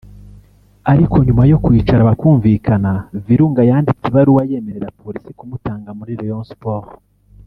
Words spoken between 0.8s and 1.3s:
ariko